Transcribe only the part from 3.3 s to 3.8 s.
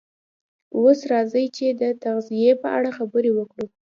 وکړو